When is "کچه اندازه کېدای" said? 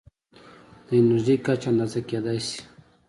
1.45-2.39